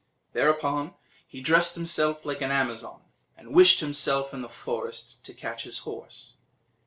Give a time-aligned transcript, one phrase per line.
[0.33, 0.95] Thereupon,
[1.27, 3.03] he dressed himself like an Amazon,
[3.37, 6.37] and wished himself in the forest, to catch his horse.